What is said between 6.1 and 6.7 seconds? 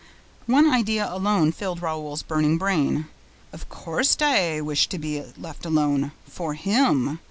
FOR